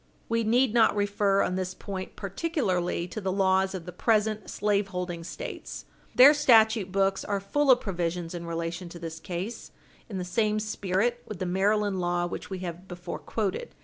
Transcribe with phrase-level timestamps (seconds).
[0.27, 5.23] We need not refer on this point particularly to the laws of the present slaveholding
[5.23, 5.85] States.
[6.15, 9.69] Their statute books are full of provisions in relation to this class
[10.09, 13.75] in the same spirit with the Maryland law which we have before quoted.